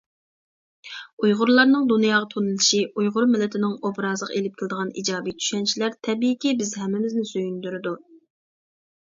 ئۇيغۇرلارنىڭ 1.25 1.83
دۇنياغا 1.91 2.29
تونۇلۇشى 2.31 2.79
ئۇيغۇر 3.01 3.27
مىللىتىنىڭ 3.33 3.75
ئوبرازىغا 3.91 4.39
ئېلىپ 4.39 4.57
كېلىدىغان 4.63 4.91
ئىجابىي 5.03 5.37
چۈشەنچىلەر 5.37 5.95
تەبىئىيكى 6.09 6.57
بىز 6.65 6.75
ھەممىمىزنى 6.81 7.29
سۆيۈندۈرىدۇ. 7.35 7.95